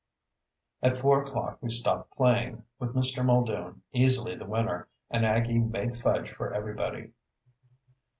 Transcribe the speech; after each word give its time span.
At 0.81 0.97
four 0.97 1.21
o'clock 1.21 1.59
we 1.61 1.69
stopped 1.69 2.09
playing, 2.17 2.63
with 2.79 2.95
Mr. 2.95 3.23
Muldoon 3.23 3.83
easily 3.93 4.33
the 4.33 4.47
winner, 4.47 4.87
and 5.11 5.23
Aggie 5.27 5.59
made 5.59 5.95
fudge 5.95 6.31
for 6.31 6.51
everybody. 6.55 7.11